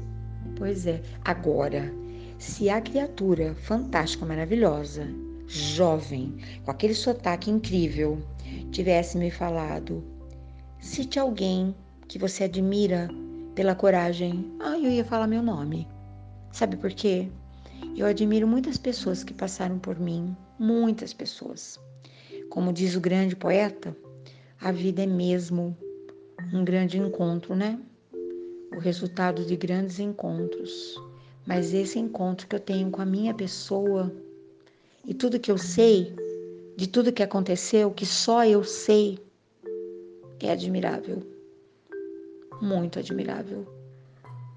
Pois 0.56 0.86
é, 0.86 1.02
agora, 1.24 1.92
se 2.38 2.70
a 2.70 2.80
criatura 2.80 3.56
fantástica, 3.56 4.24
maravilhosa, 4.24 5.04
jovem, 5.48 6.36
com 6.64 6.70
aquele 6.70 6.94
sotaque 6.94 7.50
incrível, 7.50 8.22
tivesse 8.70 9.18
me 9.18 9.32
falado, 9.32 10.04
cite 10.78 11.18
alguém 11.18 11.74
que 12.06 12.20
você 12.20 12.44
admira 12.44 13.08
pela 13.56 13.74
coragem, 13.74 14.48
ah, 14.60 14.78
eu 14.78 14.88
ia 14.88 15.04
falar 15.04 15.26
meu 15.26 15.42
nome. 15.42 15.88
Sabe 16.52 16.76
por 16.76 16.92
quê? 16.92 17.28
Eu 17.96 18.06
admiro 18.06 18.46
muitas 18.46 18.78
pessoas 18.78 19.24
que 19.24 19.34
passaram 19.34 19.80
por 19.80 19.98
mim, 19.98 20.36
muitas 20.56 21.12
pessoas. 21.12 21.80
Como 22.48 22.72
diz 22.72 22.94
o 22.94 23.00
grande 23.00 23.34
poeta, 23.34 23.94
a 24.60 24.70
vida 24.70 25.02
é 25.02 25.06
mesmo 25.06 25.76
um 26.52 26.64
grande 26.64 26.98
encontro, 26.98 27.54
né? 27.54 27.78
O 28.74 28.78
resultado 28.78 29.44
de 29.44 29.56
grandes 29.56 29.98
encontros. 29.98 30.96
Mas 31.46 31.72
esse 31.72 31.98
encontro 31.98 32.46
que 32.46 32.56
eu 32.56 32.60
tenho 32.60 32.90
com 32.90 33.00
a 33.00 33.06
minha 33.06 33.32
pessoa 33.32 34.12
e 35.04 35.14
tudo 35.14 35.38
que 35.38 35.50
eu 35.50 35.58
sei, 35.58 36.14
de 36.76 36.88
tudo 36.88 37.12
que 37.12 37.22
aconteceu, 37.22 37.90
que 37.90 38.04
só 38.04 38.44
eu 38.44 38.64
sei, 38.64 39.18
é 40.40 40.50
admirável. 40.50 41.22
Muito 42.60 42.98
admirável. 42.98 43.66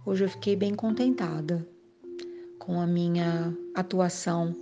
Hoje 0.05 0.23
eu 0.23 0.29
fiquei 0.29 0.55
bem 0.55 0.73
contentada 0.73 1.65
com 2.57 2.79
a 2.81 2.87
minha 2.87 3.55
atuação 3.75 4.55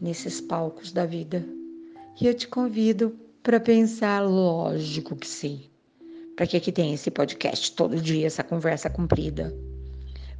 nesses 0.00 0.40
palcos 0.40 0.92
da 0.92 1.04
vida. 1.04 1.44
E 2.20 2.26
eu 2.26 2.34
te 2.34 2.46
convido 2.48 3.14
para 3.42 3.60
pensar, 3.60 4.20
lógico 4.20 5.16
que 5.16 5.26
sim, 5.26 5.68
para 6.36 6.46
que 6.46 6.60
que 6.60 6.70
tem 6.70 6.92
esse 6.92 7.10
podcast 7.10 7.72
todo 7.72 8.00
dia, 8.00 8.26
essa 8.26 8.44
conversa 8.44 8.90
comprida? 8.90 9.56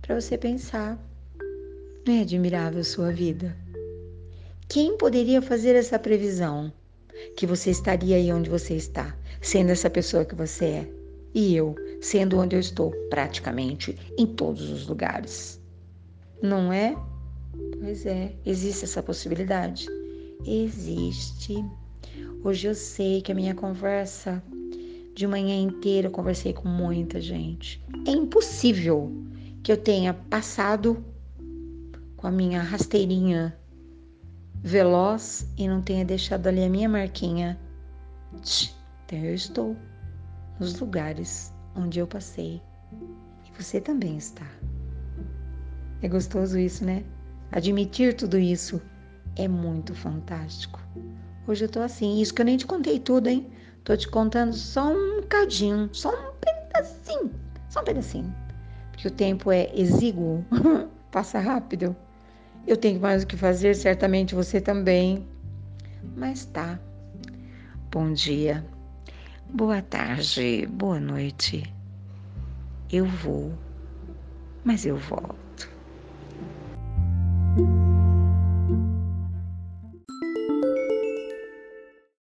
Para 0.02 0.20
você 0.20 0.36
pensar. 0.36 1.02
Não 2.06 2.14
é 2.14 2.20
admirável 2.20 2.84
sua 2.84 3.10
vida? 3.10 3.56
Quem 4.68 4.98
poderia 4.98 5.40
fazer 5.40 5.74
essa 5.74 5.98
previsão? 5.98 6.70
Que 7.34 7.46
você 7.46 7.70
estaria 7.70 8.16
aí 8.16 8.30
onde 8.30 8.50
você 8.50 8.74
está, 8.74 9.16
sendo 9.40 9.70
essa 9.70 9.88
pessoa 9.88 10.24
que 10.24 10.34
você 10.34 10.64
é. 10.66 10.90
E 11.34 11.56
eu, 11.56 11.74
sendo 12.00 12.38
onde 12.38 12.54
eu 12.54 12.60
estou, 12.60 12.92
praticamente 13.08 13.98
em 14.18 14.26
todos 14.26 14.68
os 14.70 14.86
lugares. 14.86 15.58
Não 16.42 16.70
é? 16.70 16.94
Pois 17.80 18.04
é, 18.04 18.34
existe 18.44 18.84
essa 18.84 19.02
possibilidade? 19.02 19.86
Existe. 20.44 21.54
Hoje 22.44 22.68
eu 22.68 22.74
sei 22.74 23.22
que 23.22 23.32
a 23.32 23.34
minha 23.34 23.54
conversa 23.54 24.42
de 25.16 25.26
manhã 25.26 25.58
inteira 25.58 26.08
eu 26.08 26.10
conversei 26.10 26.52
com 26.52 26.68
muita 26.68 27.18
gente. 27.22 27.82
É 28.06 28.10
impossível 28.10 29.10
que 29.62 29.72
eu 29.72 29.76
tenha 29.78 30.12
passado 30.12 31.02
com 32.18 32.26
a 32.26 32.30
minha 32.30 32.60
rasteirinha 32.60 33.58
veloz 34.62 35.50
e 35.56 35.66
não 35.66 35.80
tenha 35.80 36.04
deixado 36.04 36.46
ali 36.48 36.62
a 36.62 36.68
minha 36.68 36.86
marquinha. 36.86 37.58
Então 38.34 39.18
eu 39.18 39.34
estou 39.34 39.74
nos 40.60 40.78
lugares 40.78 41.50
onde 41.74 41.98
eu 41.98 42.06
passei. 42.06 42.60
E 42.92 43.62
você 43.62 43.80
também 43.80 44.18
está. 44.18 44.46
É 46.02 46.08
gostoso 46.08 46.58
isso, 46.58 46.84
né? 46.84 47.02
Admitir 47.52 48.14
tudo 48.14 48.36
isso 48.36 48.82
é 49.34 49.48
muito 49.48 49.94
fantástico. 49.94 50.78
Hoje 51.48 51.64
eu 51.64 51.70
tô 51.70 51.80
assim, 51.80 52.20
isso 52.20 52.34
que 52.34 52.42
eu 52.42 52.46
nem 52.46 52.58
te 52.58 52.66
contei 52.66 53.00
tudo, 53.00 53.28
hein? 53.28 53.50
Tô 53.86 53.96
te 53.96 54.08
contando 54.08 54.52
só 54.52 54.92
um 54.92 55.22
cadinho, 55.22 55.88
só 55.92 56.10
um 56.10 56.32
pedacinho, 56.40 57.32
só 57.68 57.82
um 57.82 57.84
pedacinho. 57.84 58.34
Porque 58.90 59.06
o 59.06 59.10
tempo 59.12 59.52
é 59.52 59.70
exíguo, 59.72 60.44
passa 61.12 61.38
rápido. 61.38 61.94
Eu 62.66 62.76
tenho 62.76 62.98
mais 62.98 63.22
o 63.22 63.26
que 63.28 63.36
fazer, 63.36 63.76
certamente 63.76 64.34
você 64.34 64.60
também. 64.60 65.24
Mas 66.16 66.46
tá. 66.46 66.80
Bom 67.92 68.12
dia, 68.12 68.66
boa 69.48 69.80
tarde, 69.80 70.66
boa 70.66 70.98
noite. 70.98 71.72
Eu 72.90 73.06
vou, 73.06 73.56
mas 74.64 74.84
eu 74.84 74.96
volto. 74.96 75.45